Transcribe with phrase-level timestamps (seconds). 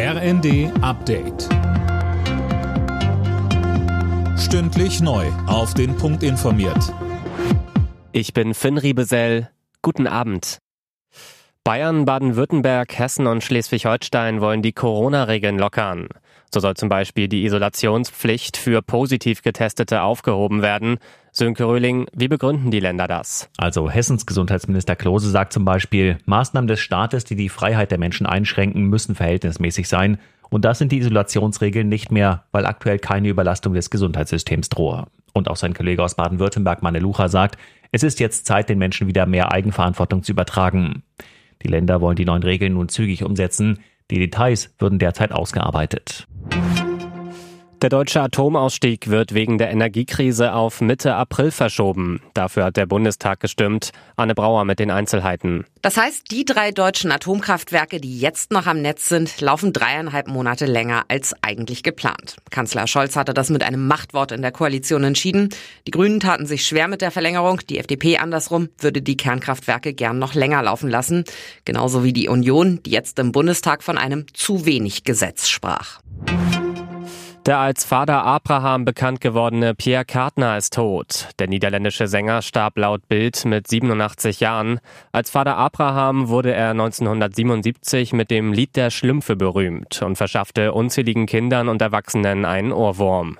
[0.00, 1.48] RND Update.
[4.38, 5.26] Stündlich neu.
[5.48, 6.94] Auf den Punkt informiert.
[8.12, 9.50] Ich bin Finn Riebesell.
[9.82, 10.58] Guten Abend.
[11.64, 16.06] Bayern, Baden-Württemberg, Hessen und Schleswig-Holstein wollen die Corona-Regeln lockern.
[16.54, 20.98] So soll zum Beispiel die Isolationspflicht für positiv Getestete aufgehoben werden.
[21.38, 23.48] Sönke Röhling, wie begründen die Länder das?
[23.58, 28.26] Also Hessens Gesundheitsminister Klose sagt zum Beispiel, Maßnahmen des Staates, die die Freiheit der Menschen
[28.26, 30.18] einschränken, müssen verhältnismäßig sein.
[30.50, 35.06] Und das sind die Isolationsregeln nicht mehr, weil aktuell keine Überlastung des Gesundheitssystems drohe.
[35.32, 37.56] Und auch sein Kollege aus Baden-Württemberg, Manne Lucha, sagt,
[37.92, 41.04] es ist jetzt Zeit, den Menschen wieder mehr Eigenverantwortung zu übertragen.
[41.62, 43.78] Die Länder wollen die neuen Regeln nun zügig umsetzen.
[44.10, 46.26] Die Details würden derzeit ausgearbeitet.
[47.80, 52.20] Der deutsche Atomausstieg wird wegen der Energiekrise auf Mitte April verschoben.
[52.34, 53.92] Dafür hat der Bundestag gestimmt.
[54.16, 55.64] Anne Brauer mit den Einzelheiten.
[55.80, 60.66] Das heißt, die drei deutschen Atomkraftwerke, die jetzt noch am Netz sind, laufen dreieinhalb Monate
[60.66, 62.38] länger als eigentlich geplant.
[62.50, 65.50] Kanzler Scholz hatte das mit einem Machtwort in der Koalition entschieden.
[65.86, 67.60] Die Grünen taten sich schwer mit der Verlängerung.
[67.70, 71.22] Die FDP andersrum würde die Kernkraftwerke gern noch länger laufen lassen.
[71.64, 76.00] Genauso wie die Union, die jetzt im Bundestag von einem zu wenig Gesetz sprach.
[77.48, 81.30] Der als Vater Abraham bekannt gewordene Pierre Kartner ist tot.
[81.38, 84.80] Der niederländische Sänger starb laut Bild mit 87 Jahren.
[85.12, 91.24] Als Vater Abraham wurde er 1977 mit dem Lied der Schlümpfe berühmt und verschaffte unzähligen
[91.24, 93.38] Kindern und Erwachsenen einen Ohrwurm.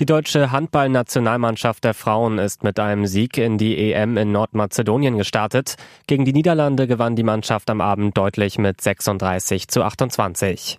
[0.00, 5.74] Die deutsche Handballnationalmannschaft der Frauen ist mit einem Sieg in die EM in Nordmazedonien gestartet.
[6.06, 10.78] Gegen die Niederlande gewann die Mannschaft am Abend deutlich mit 36 zu 28.